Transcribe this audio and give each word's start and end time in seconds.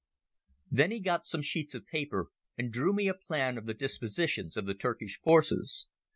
Then 0.71 0.89
he 0.89 0.99
got 0.99 1.25
some 1.27 1.43
sheets 1.43 1.75
of 1.75 1.85
paper 1.85 2.29
and 2.57 2.71
drew 2.73 2.91
me 2.91 3.07
a 3.07 3.13
plan 3.13 3.55
of 3.59 3.67
the 3.67 3.75
dispositions 3.75 4.57
of 4.57 4.65
the 4.65 4.73
Turkish 4.73 5.19
forces. 5.21 5.89